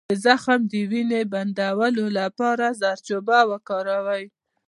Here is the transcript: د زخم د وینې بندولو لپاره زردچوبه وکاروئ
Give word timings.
د 0.09 0.13
زخم 0.25 0.59
د 0.71 0.73
وینې 0.91 1.21
بندولو 1.33 2.05
لپاره 2.19 2.65
زردچوبه 2.79 3.39
وکاروئ 3.51 4.25